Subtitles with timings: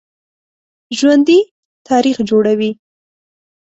[0.97, 1.39] ژوندي
[1.87, 2.71] تاریخ جوړوي